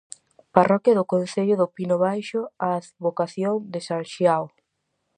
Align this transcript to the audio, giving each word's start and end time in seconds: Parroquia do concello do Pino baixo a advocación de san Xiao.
Parroquia 0.55 0.97
do 0.97 1.09
concello 1.13 1.55
do 1.57 1.67
Pino 1.75 1.95
baixo 2.05 2.41
a 2.67 2.69
advocación 2.81 3.53
de 3.73 3.79
san 3.87 4.03
Xiao. 4.13 4.45